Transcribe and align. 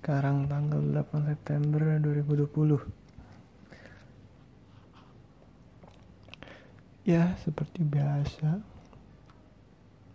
Sekarang 0.00 0.48
tanggal 0.48 0.80
8 0.80 1.28
September 1.28 2.00
2020 2.00 2.48
Ya 7.04 7.36
seperti 7.36 7.84
biasa. 7.84 8.64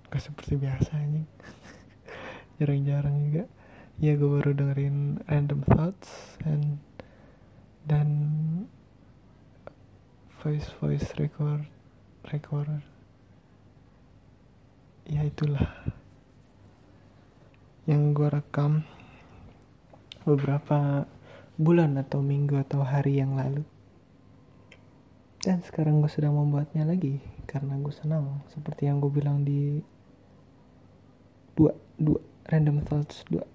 Gak 0.10 0.24
seperti 0.26 0.58
biasa 0.58 0.90
anjing. 0.90 1.30
Jarang-jarang 2.58 3.30
juga. 3.30 3.46
Ya 4.02 4.18
gue 4.18 4.26
baru 4.26 4.58
dengerin 4.58 5.22
Random 5.30 5.62
Thoughts 5.70 6.42
and 6.42 6.82
Dan 7.86 8.10
Voice 10.42 10.73
voice 10.81 11.14
record 11.22 11.62
Recorder. 12.26 12.81
Ya 15.06 15.22
itulah 15.22 15.94
Yang 17.86 18.02
gue 18.17 18.30
rekam 18.34 18.95
beberapa 20.26 21.06
bulan 21.56 21.96
atau 22.02 22.20
minggu 22.20 22.58
atau 22.66 22.82
hari 22.82 23.22
yang 23.22 23.38
lalu. 23.38 23.62
Dan 25.46 25.62
sekarang 25.62 26.02
gue 26.02 26.10
sedang 26.10 26.34
membuatnya 26.34 26.84
lagi 26.84 27.22
karena 27.46 27.78
gue 27.78 27.94
senang 27.94 28.42
seperti 28.50 28.90
yang 28.90 28.98
gue 28.98 29.14
bilang 29.14 29.46
di 29.46 29.78
dua 31.54 31.78
dua 32.02 32.18
random 32.50 32.82
thoughts 32.82 33.22
dua. 33.30 33.46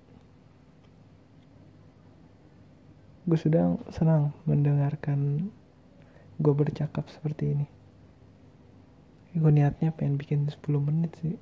Gue 3.26 3.38
sedang 3.38 3.82
senang 3.90 4.30
mendengarkan 4.46 5.50
gue 6.38 6.54
bercakap 6.54 7.10
seperti 7.10 7.58
ini. 7.58 7.66
Gue 9.34 9.50
niatnya 9.50 9.90
pengen 9.94 10.18
bikin 10.18 10.46
10 10.46 10.58
menit 10.82 11.14
sih. 11.22 11.38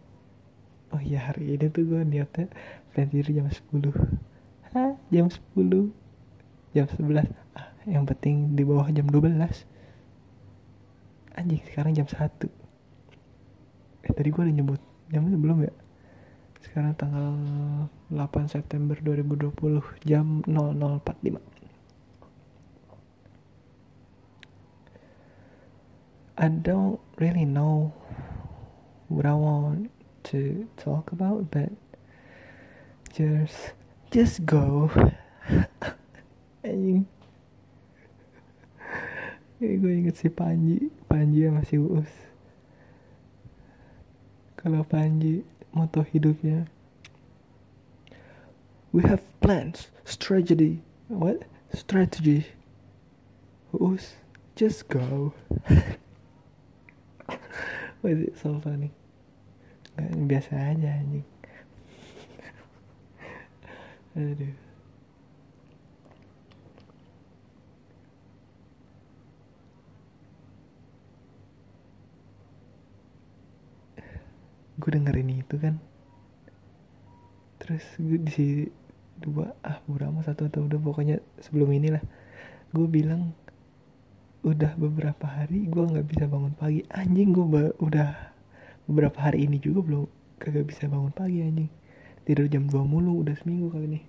Oh 0.92 1.00
iya 1.00 1.28
hari 1.28 1.56
ini 1.56 1.68
tuh 1.68 1.84
gue 1.84 2.00
niatnya 2.04 2.48
pengen 2.96 3.08
tidur 3.12 3.44
jam 3.44 3.48
10 3.48 4.17
Hah, 4.76 4.92
jam 5.08 5.32
10 5.32 5.92
jam 6.76 6.84
11 6.84 7.24
ah, 7.56 7.72
yang 7.88 8.04
penting 8.04 8.52
di 8.52 8.68
bawah 8.68 8.92
jam 8.92 9.08
12 9.08 9.40
anjing 11.38 11.62
sekarang 11.64 11.96
jam 11.96 12.04
1 12.04 12.28
eh 14.04 14.12
tadi 14.12 14.28
gue 14.32 14.42
udah 14.44 14.54
nyebut. 14.54 14.80
Jamnya 15.08 15.40
belum 15.40 15.64
ya? 15.64 15.72
Sekarang 16.60 16.92
tanggal 17.00 17.32
8 18.12 18.44
September 18.44 18.96
2020 19.00 20.04
jam 20.04 20.44
0045 20.44 21.40
I 26.38 26.48
don't 26.52 27.00
really 27.16 27.48
know 27.48 27.90
what 29.08 29.24
I 29.24 29.34
want 29.34 29.90
to 30.30 30.68
talk 30.76 31.10
about 31.10 31.50
but 31.50 31.72
just 33.10 33.72
just 34.10 34.44
go. 34.46 34.90
Anjing. 36.64 37.04
Ya, 39.58 39.74
gue 39.74 39.92
inget 39.92 40.16
si 40.16 40.30
Panji. 40.30 40.88
Panji 41.10 41.44
yang 41.44 41.58
masih 41.58 41.82
Uus. 41.82 42.08
Kalau 44.56 44.86
Panji 44.86 45.42
moto 45.74 46.06
hidupnya. 46.06 46.70
We 48.94 49.04
have 49.04 49.20
plans. 49.44 49.92
Strategy. 50.06 50.80
What? 51.10 51.44
Strategy. 51.74 52.48
Uus 53.76 54.16
just 54.58 54.88
go. 54.88 55.34
Was 58.02 58.18
it 58.18 58.34
so 58.38 58.58
funny. 58.58 58.90
Gak, 59.98 60.14
biasa 60.30 60.54
aja 60.74 61.02
anjing 61.02 61.37
Aduh. 64.18 64.50
Gue 74.78 74.90
dengerin 74.90 75.38
itu 75.38 75.54
kan. 75.62 75.78
Terus 77.62 77.86
gue 78.02 78.18
di 78.26 78.48
dua 79.22 79.54
ah 79.62 79.78
berapa 79.86 80.18
satu 80.26 80.50
atau 80.50 80.66
udah 80.66 80.78
pokoknya 80.82 81.22
sebelum 81.42 81.70
inilah 81.74 82.02
gue 82.74 82.86
bilang 82.86 83.34
udah 84.46 84.78
beberapa 84.78 85.26
hari 85.26 85.66
gue 85.66 85.82
nggak 85.82 86.06
bisa 86.06 86.30
bangun 86.30 86.54
pagi 86.54 86.86
anjing 86.94 87.34
gue 87.34 87.74
udah 87.82 88.14
beberapa 88.86 89.18
hari 89.18 89.50
ini 89.50 89.58
juga 89.58 89.82
belum 89.82 90.02
kagak 90.38 90.70
bisa 90.70 90.86
bangun 90.86 91.10
pagi 91.10 91.42
anjing 91.42 91.70
tidur 92.28 92.44
jam 92.44 92.68
2 92.68 92.76
mulu 92.84 93.24
udah 93.24 93.32
seminggu 93.40 93.72
kali 93.72 93.88
ini. 93.88 94.00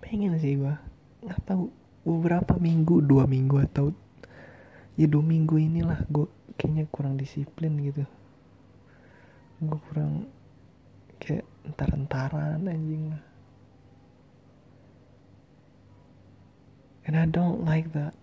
Pengen 0.00 0.40
sih 0.40 0.56
gua. 0.56 0.80
Nggak 1.20 1.40
tahu 1.44 1.68
beberapa 2.08 2.56
minggu 2.56 3.04
dua 3.04 3.28
minggu 3.28 3.60
atau 3.68 3.92
ya 4.96 5.04
dua 5.04 5.20
minggu 5.20 5.60
inilah 5.60 6.00
gue 6.08 6.26
kayaknya 6.56 6.88
kurang 6.88 7.20
disiplin 7.20 7.76
gitu. 7.84 8.08
Gue 9.60 9.78
kurang 9.92 10.32
kayak 11.20 11.44
entar-entaran 11.68 12.64
anjing. 12.64 13.12
Lah 13.12 13.22
and 17.06 17.16
I 17.16 17.26
don't 17.26 17.64
like 17.64 17.92
that 17.92 18.14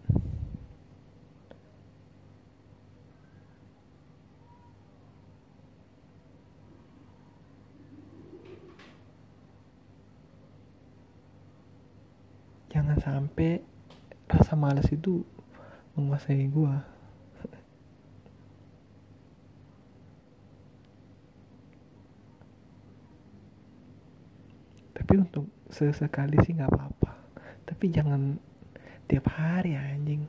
jangan 12.79 12.95
sampai 13.03 13.59
rasa 14.31 14.55
malas 14.55 14.87
itu 14.87 15.27
menguasai 15.99 16.47
gue 16.47 16.71
tapi 24.95 25.13
untuk 25.19 25.59
sesekali 25.69 26.41
sih 26.41 26.57
nggak 26.57 26.69
apa-apa. 26.69 27.11
Tapi 27.69 27.85
jangan 27.93 28.41
tiap 29.05 29.29
hari 29.29 29.77
anjing. 29.77 30.25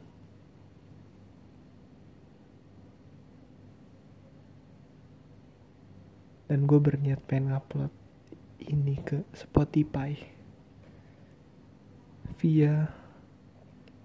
Dan 6.51 6.67
gue 6.67 6.83
berniat 6.83 7.23
pengen 7.31 7.55
upload 7.55 7.95
ini 8.59 8.99
ke 9.01 9.23
Spotify 9.33 10.40
via 12.41 12.89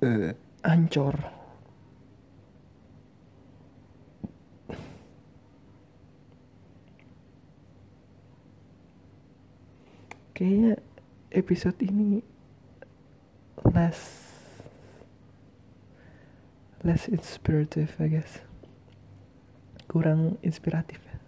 uh, 0.04 0.32
Ancor. 0.68 1.16
Kayaknya 10.36 10.84
episode 11.32 11.80
ini 11.80 12.20
less 13.72 14.28
less 16.84 17.08
inspirative 17.08 17.96
I 18.04 18.08
guess. 18.12 18.44
Kurang 19.88 20.36
inspiratif 20.44 21.00
ya. 21.08 21.24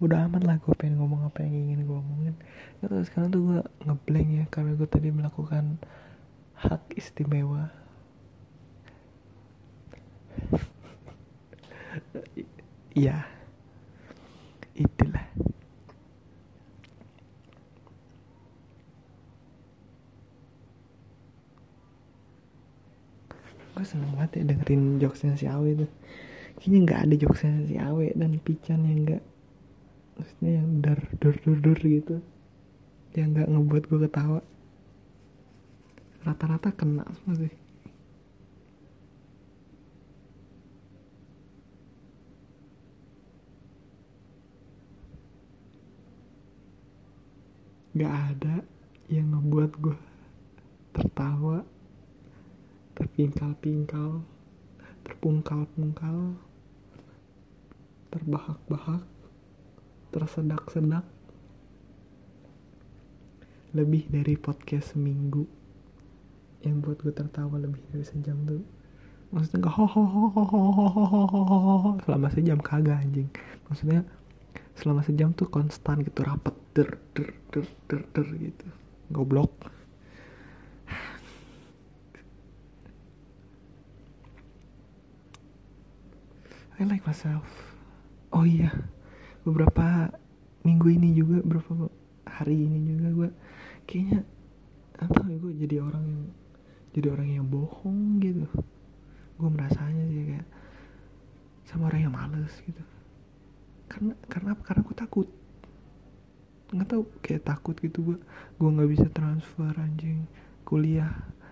Udah 0.00 0.24
amat 0.24 0.48
lah 0.48 0.56
gue 0.56 0.72
pengen 0.72 0.96
ngomong 0.96 1.28
apa 1.28 1.44
yang 1.44 1.52
ingin 1.52 1.84
gue 1.84 1.98
omongin. 2.00 2.34
Nah, 2.80 3.04
sekarang 3.04 3.28
tuh 3.28 3.40
gue 3.44 3.60
ngeblank 3.84 4.28
ya 4.32 4.44
karena 4.48 4.72
gue 4.72 4.88
tadi 4.88 5.12
melakukan 5.12 5.76
hak 6.60 6.82
istimewa. 6.96 7.72
Iya 12.94 13.24
Itulah. 14.80 15.26
Gue 23.76 23.84
seneng 23.84 24.12
banget 24.16 24.40
ya 24.40 24.42
dengerin 24.48 24.96
jokesnya 24.96 25.36
si 25.36 25.44
Awe 25.44 25.76
tuh. 25.76 25.90
Kayaknya 26.56 26.78
gak 26.88 27.00
ada 27.04 27.14
jokesnya 27.20 27.52
si 27.68 27.76
Awe 27.76 28.08
dan 28.16 28.40
Pican 28.40 28.88
yang 28.88 29.00
gak 29.04 29.24
Maksudnya 30.20 30.52
yang 30.60 30.68
dar 30.84 31.00
dur 31.20 31.36
dur 31.44 31.58
dur 31.60 31.78
gitu. 31.80 32.24
Yang 33.12 33.28
gak 33.44 33.48
ngebuat 33.52 33.84
gue 33.88 33.98
ketawa 34.08 34.40
rata-rata 36.20 36.68
kena 36.76 37.04
semua 37.16 37.36
sih. 37.40 37.54
Gak 47.96 48.14
ada 48.36 48.62
yang 49.10 49.34
ngebuat 49.34 49.72
gue 49.82 49.98
tertawa 50.94 51.66
terpingkal-pingkal 52.94 54.22
terpungkal-pungkal 55.02 56.38
terbahak-bahak 58.14 59.02
tersedak-sedak. 60.14 61.06
Lebih 63.74 64.10
dari 64.10 64.34
podcast 64.34 64.94
seminggu 64.94 65.59
yang 66.60 66.84
buat 66.84 67.00
gue 67.00 67.12
tertawa 67.12 67.56
lebih 67.56 67.80
dari 67.88 68.04
sejam 68.04 68.36
tuh 68.44 68.60
maksudnya 69.30 69.70
gak 69.70 69.74
ho 69.78 69.86
ho 69.86 70.02
ho 70.02 70.24
ho 70.28 70.42
ho 70.44 70.62
ho 70.68 70.84
ho 70.84 71.20
ho 71.24 71.40
ho 71.44 71.74
ho 71.80 71.90
selama 72.04 72.28
sejam 72.34 72.58
kagak 72.60 73.00
anjing 73.00 73.30
maksudnya 73.70 74.04
selama 74.74 75.00
sejam 75.06 75.30
tuh 75.32 75.48
konstan 75.48 76.02
gitu 76.04 76.26
rapet 76.26 76.56
der 76.74 76.98
der 77.16 77.30
der 77.54 77.66
der 77.88 78.02
der 78.12 78.28
gitu 78.36 78.66
goblok 79.14 79.52
I 86.80 86.88
like 86.88 87.04
myself 87.04 87.44
oh 88.32 88.48
iya 88.48 88.72
beberapa 89.44 90.08
minggu 90.64 90.96
ini 90.96 91.12
juga 91.12 91.44
beberapa 91.44 91.92
hari 92.24 92.56
ini 92.56 92.78
juga 92.88 93.08
gue 93.12 93.30
kayaknya 93.84 94.20
apa 95.00 95.20
ya 95.28 95.36
gue 95.36 95.52
jadi 95.60 95.76
orang 95.84 96.04
yang 96.04 96.24
jadi 96.94 97.06
orang 97.14 97.28
yang 97.30 97.46
bohong 97.46 98.18
gitu. 98.22 98.46
Gue 99.38 99.48
merasanya 99.48 100.04
sih 100.10 100.22
kayak 100.34 100.48
sama 101.66 101.90
orang 101.90 102.00
yang 102.10 102.14
males 102.14 102.54
gitu. 102.66 102.82
Karena 103.86 104.14
karena 104.26 104.52
karena 104.58 104.82
gue 104.82 104.96
takut. 104.96 105.28
Nggak 106.70 106.88
tahu 106.90 107.02
kayak 107.22 107.42
takut 107.46 107.76
gitu 107.78 107.98
gue 108.02 108.18
gue 108.58 108.68
nggak 108.68 108.90
bisa 108.90 109.06
transfer 109.10 109.72
anjing. 109.78 110.26
Kuliah. 110.66 111.10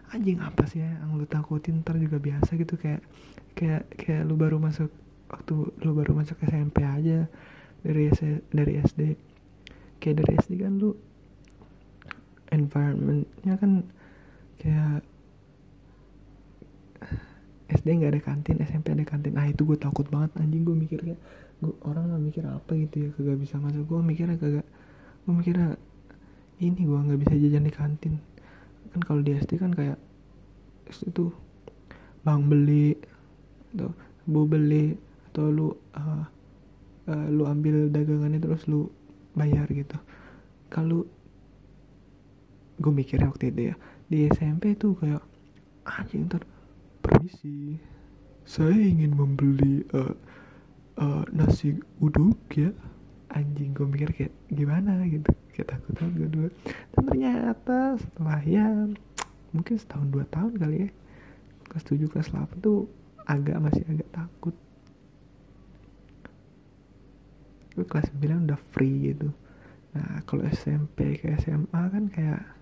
Anjing 0.08 0.40
apa 0.40 0.64
sih 0.64 0.80
ya 0.80 1.04
yang 1.04 1.20
lu 1.20 1.28
takutin? 1.28 1.84
Ntar 1.84 2.00
juga 2.00 2.16
biasa 2.16 2.56
gitu 2.56 2.80
kayak 2.80 3.04
kayak 3.52 3.90
kayak 3.98 4.22
lu 4.24 4.38
baru 4.38 4.56
masuk 4.56 4.88
waktu 5.28 5.54
lu 5.84 5.92
baru 5.92 6.16
masuk 6.16 6.40
SMP 6.40 6.80
aja 6.82 7.28
dari 7.84 8.08
S 8.08 8.20
dari 8.48 8.80
SD 8.80 9.00
kayak 10.00 10.24
dari 10.24 10.32
SD 10.40 10.52
kan 10.62 10.80
lu 10.80 10.96
environmentnya 12.48 13.54
kan 13.60 13.84
kayak 14.56 15.04
SD 17.68 18.00
nggak 18.00 18.12
ada 18.16 18.22
kantin 18.24 18.56
SMP 18.64 18.96
ada 18.96 19.04
kantin. 19.04 19.36
Ah 19.36 19.44
itu 19.44 19.68
gue 19.68 19.76
takut 19.76 20.08
banget 20.08 20.32
anjing. 20.40 20.64
Gue 20.64 20.76
mikir 20.76 21.04
kayak 21.04 21.20
gue 21.60 21.72
orang 21.84 22.08
nggak 22.08 22.22
mikir 22.24 22.44
apa 22.48 22.70
gitu 22.72 22.96
ya 23.04 23.08
kagak 23.12 23.38
bisa 23.44 23.60
masuk. 23.60 23.84
Gue 23.84 24.00
mikirnya 24.00 24.40
kagak 24.40 24.66
gue 25.28 25.34
mikirnya 25.36 25.76
ini 26.64 26.80
gue 26.80 26.98
nggak 26.98 27.20
bisa 27.20 27.34
jajan 27.36 27.64
di 27.68 27.72
kantin. 27.72 28.14
Kan 28.96 29.00
kalau 29.04 29.20
di 29.20 29.36
SD 29.36 29.60
kan 29.60 29.76
kayak 29.76 30.00
itu 30.88 31.28
bang 32.24 32.48
beli 32.48 32.96
atau 33.76 33.92
bu 34.24 34.48
beli 34.48 34.96
atau 35.28 35.52
lu 35.52 35.68
uh, 35.68 36.24
uh, 37.04 37.26
lu 37.28 37.44
ambil 37.44 37.92
dagangannya 37.92 38.40
terus 38.40 38.64
lu 38.64 38.88
bayar 39.36 39.68
gitu. 39.68 40.00
Kalau 40.72 41.04
gue 42.78 42.92
mikirnya 42.94 43.28
waktu 43.28 43.52
itu 43.52 43.60
ya 43.72 43.74
di 44.08 44.24
SMP 44.32 44.72
tuh 44.72 44.96
kayak 44.96 45.20
anjing 45.84 46.24
ntar 46.30 46.40
permisi 47.38 47.78
saya 48.48 48.74
ingin 48.74 49.14
membeli 49.14 49.86
uh, 49.94 50.10
uh, 50.98 51.22
nasi 51.30 51.78
uduk 52.02 52.50
ya. 52.50 52.74
Anjing 53.30 53.76
gue 53.76 53.86
mikir 53.86 54.10
kayak 54.10 54.34
gimana 54.50 55.04
gitu. 55.06 55.30
Kayak 55.54 55.78
takut 55.78 55.94
gue 56.18 56.28
dulu. 56.32 56.48
Dan 56.96 57.02
ternyata 57.06 57.94
setelah 58.00 58.40
ya 58.42 58.66
mungkin 59.54 59.76
setahun 59.78 60.08
dua 60.10 60.24
tahun 60.28 60.52
kali 60.58 60.76
ya 60.82 60.90
kelas 61.68 61.84
tujuh 61.84 62.08
kelas 62.08 62.32
delapan 62.32 62.56
tuh 62.58 62.88
agak 63.28 63.56
masih 63.62 63.84
agak 63.86 64.10
takut. 64.10 64.56
Gue 67.78 67.86
kelas 67.86 68.10
9 68.18 68.48
udah 68.50 68.60
free 68.74 69.14
gitu. 69.14 69.30
Nah 69.94 70.24
kalau 70.26 70.42
SMP 70.50 71.20
ke 71.22 71.36
SMA 71.38 71.82
kan 71.92 72.10
kayak 72.10 72.57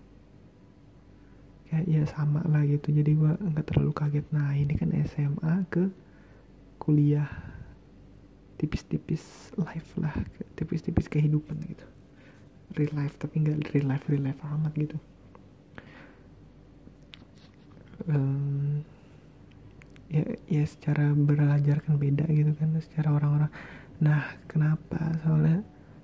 kayak 1.67 1.85
ya 1.87 2.03
sama 2.07 2.41
lah 2.47 2.63
gitu. 2.63 2.91
Jadi 2.95 3.11
gue 3.15 3.31
nggak 3.35 3.65
terlalu 3.67 3.91
kaget. 3.91 4.25
Nah 4.31 4.55
ini 4.55 4.73
kan 4.79 4.91
SMA 5.07 5.53
ke 5.67 5.91
kuliah 6.79 7.27
tipis-tipis 8.57 9.53
life 9.59 9.93
lah 10.01 10.13
tipis-tipis 10.57 11.05
kehidupan 11.11 11.61
gitu. 11.67 11.85
Real 12.73 12.93
life 12.97 13.15
tapi 13.21 13.43
nggak 13.43 13.69
real 13.75 13.87
life 13.87 14.05
real 14.09 14.23
life 14.25 14.41
amat 14.41 14.73
gitu. 14.73 14.97
Um, 18.07 18.85
ya 20.07 20.23
ya 20.47 20.63
secara 20.63 21.11
belajar 21.11 21.83
kan 21.83 21.99
beda 21.99 22.25
gitu 22.31 22.55
kan 22.55 22.71
secara 22.79 23.13
orang-orang. 23.13 23.51
Nah 23.99 24.23
kenapa? 24.47 24.99
Soalnya 25.21 25.61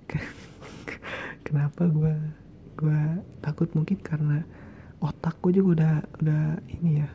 kenapa 1.48 1.88
gue 1.90 2.16
gue 2.78 3.02
takut? 3.42 3.70
Mungkin 3.74 3.98
karena 4.02 4.46
otak 5.04 5.36
gue 5.44 5.60
juga 5.60 5.70
udah 5.84 5.96
udah 6.24 6.44
ini 6.80 7.04
ya 7.04 7.10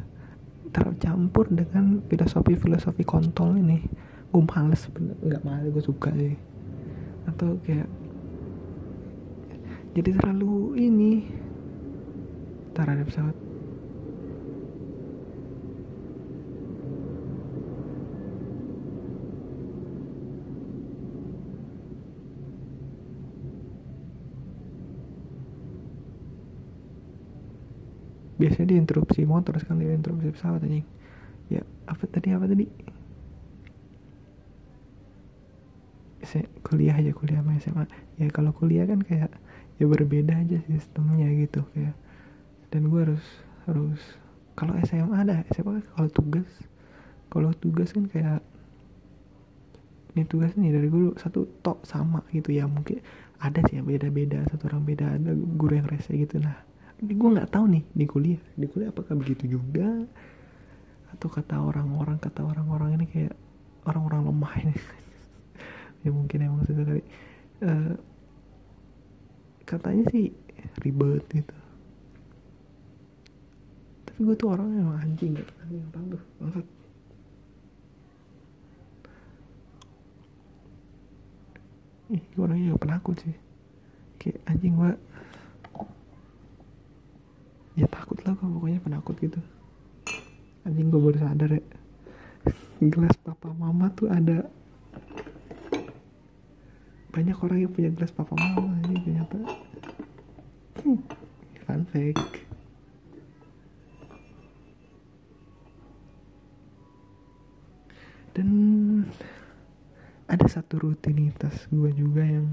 tercampur 0.69 1.49
dengan 1.49 2.05
filosofi 2.13 2.53
filosofi 2.61 3.03
kontol 3.09 3.57
ini. 3.57 3.81
Gue 4.29 4.45
males 4.45 4.85
nggak 5.25 5.43
males 5.43 5.73
gue 5.73 5.85
suka 5.85 6.13
sih. 6.13 6.37
Atau 7.25 7.57
kayak 7.65 7.89
jadi 9.97 10.21
terlalu 10.21 10.77
ini 10.77 11.13
tar 12.77 12.93
ada 12.93 13.03
pesawat 13.09 13.35
biasanya 28.39 28.79
diinterupsi 28.79 29.27
motor 29.27 29.59
sekali 29.59 29.91
diinterupsi 29.91 30.33
pesawat 30.33 30.63
anjing. 30.65 30.87
Ya 31.51 31.63
apa 31.91 32.05
tadi 32.07 32.33
apa 32.33 32.47
tadi? 32.47 32.67
Saya 36.23 36.47
kuliah 36.63 36.95
aja 36.95 37.11
kuliah 37.15 37.43
sama 37.43 37.59
SMA 37.59 37.85
ya 38.19 38.27
kalau 38.31 38.51
kuliah 38.55 38.87
kan 38.87 39.03
kayak 39.03 39.31
ya 39.79 39.85
berbeda 39.87 40.35
aja 40.39 40.59
sistemnya 40.71 41.29
gitu 41.35 41.67
kayak. 41.75 41.95
Dan 42.71 42.89
gue 42.93 43.01
harus 43.03 43.25
harus 43.67 44.01
kalau 44.55 44.79
SMA 44.87 45.15
ada 45.19 45.43
SMA 45.53 45.83
kalau 45.95 46.09
tugas. 46.11 46.49
Kalau 47.29 47.53
tugas 47.53 47.93
kan 47.93 48.09
kayak 48.09 48.41
ini 50.19 50.27
tugas 50.27 50.55
nih 50.59 50.75
dari 50.75 50.89
guru 50.91 51.15
satu 51.15 51.47
tok 51.63 51.87
sama 51.87 52.27
gitu 52.35 52.51
ya 52.51 52.67
mungkin 52.67 52.99
ada 53.39 53.63
sih 53.71 53.79
yang 53.79 53.87
beda-beda 53.87 54.43
satu 54.51 54.67
orang 54.67 54.83
beda 54.83 55.15
ada 55.15 55.31
guru 55.37 55.79
yang 55.79 55.87
rese 55.87 56.11
gitu 56.11 56.43
nah 56.43 56.59
ini 56.99 57.13
gue 57.15 57.31
nggak 57.31 57.51
tahu 57.55 57.65
nih 57.71 57.85
di 57.95 58.05
kuliah. 58.11 58.43
Di 58.59 58.67
kuliah 58.67 58.91
apakah 58.91 59.15
begitu 59.15 59.47
juga? 59.47 59.87
Atau 61.15 61.31
kata 61.31 61.63
orang-orang 61.63 62.19
kata 62.19 62.43
orang-orang 62.43 62.99
ini 62.99 63.07
kayak 63.07 63.35
orang-orang 63.87 64.23
lemah 64.31 64.55
ini? 64.63 64.77
Ya 66.07 66.15
mungkin 66.15 66.39
emang 66.39 66.63
sudah 66.63 66.87
kali 66.87 67.03
uh, 67.67 67.99
katanya 69.67 70.07
sih 70.15 70.31
ribet 70.79 71.27
gitu. 71.27 71.57
Tapi 74.07 74.19
gue 74.23 74.37
tuh 74.39 74.55
orangnya 74.55 74.79
emang 74.87 74.99
anjing 75.03 75.35
gak 75.35 75.51
anjing 75.67 75.83
apa 75.91 75.99
tuh 76.07 76.23
bangsat. 76.39 76.67
Ih 82.15 82.23
gue 82.23 82.43
orangnya 82.47 82.79
gak 82.79 82.83
penakut 82.87 83.17
sih. 83.19 83.35
Kayak 84.23 84.39
anjing 84.47 84.79
gue 84.79 84.93
lah 88.29 88.37
gue 88.37 88.45
pokoknya 88.45 88.85
penakut 88.85 89.17
gitu. 89.25 89.41
Anjing 90.69 90.93
gue 90.93 91.01
baru 91.01 91.17
sadar 91.17 91.49
ya. 91.57 91.65
Gelas 92.85 93.17
papa 93.25 93.49
mama 93.57 93.89
tuh 93.97 94.13
ada. 94.13 94.45
Banyak 97.09 97.41
orang 97.41 97.59
yang 97.65 97.73
punya 97.73 97.89
gelas 97.89 98.13
papa 98.13 98.37
mama 98.37 98.77
ini 98.85 99.01
ternyata. 99.01 99.41
Hmm, 100.85 101.01
fun 101.65 101.83
fact. 101.89 102.21
Dan 108.37 108.49
ada 110.29 110.47
satu 110.47 110.85
rutinitas 110.85 111.65
gue 111.73 111.91
juga 111.97 112.29
yang 112.29 112.53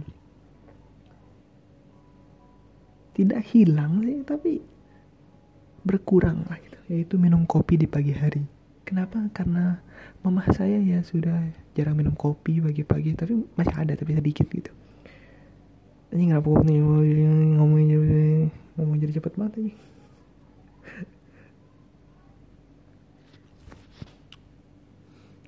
tidak 3.12 3.44
hilang 3.51 4.03
sih 4.08 4.24
tapi 4.24 4.63
berkurang 5.86 6.42
lah 6.50 6.58
gitu. 6.58 6.77
Yaitu 6.89 7.15
minum 7.22 7.46
kopi 7.46 7.77
di 7.77 7.86
pagi 7.86 8.12
hari. 8.12 8.42
Kenapa? 8.82 9.22
Karena 9.32 9.77
mama 10.25 10.42
saya 10.50 10.82
ya 10.82 11.06
sudah 11.06 11.54
jarang 11.77 11.98
minum 11.98 12.18
kopi 12.18 12.58
pagi-pagi 12.58 13.13
tapi 13.13 13.38
masih 13.54 13.75
ada 13.77 13.94
tapi 13.94 14.18
sedikit 14.18 14.50
gitu. 14.50 14.74
Ini 16.10 16.34
nggak 16.34 16.42
gue 16.42 16.60
nih 16.65 16.80
ngomongin 17.62 17.88
jadi 17.94 18.25
ngomong 18.82 18.98
jadi 18.98 19.13
cepet 19.22 19.34
banget 19.38 19.54
ini. 19.62 19.74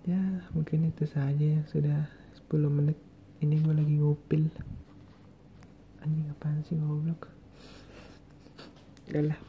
Ya 0.08 0.24
mungkin 0.56 0.88
itu 0.88 1.03
saja 1.03 1.36
ya. 1.36 1.60
Sudah 1.67 2.08
10 2.48 2.72
menit. 2.72 2.96
Ini 3.44 3.60
gue 3.60 3.75
lagi 3.75 4.00
ngupil. 4.00 4.48
Anjing 6.00 6.32
apaan 6.32 6.63
sih 6.63 6.79
goblok? 6.79 7.27
Udah 9.12 9.36
lah 9.36 9.39